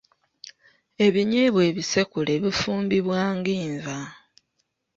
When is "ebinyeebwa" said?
1.05-1.61